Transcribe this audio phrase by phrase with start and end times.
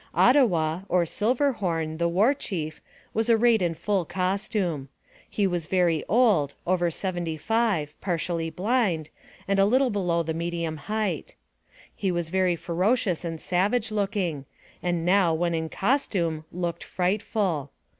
[0.15, 2.81] Ottawa, or Silver Horn, the war chief,
[3.13, 4.89] was arrayed in full costume.
[5.29, 9.11] He was very old, over seventy five, partially blind,
[9.47, 11.35] and a little below the medium height.
[11.95, 14.45] He was very ferocious and savage looking,
[14.81, 17.69] and now, when in costume, looked frightful.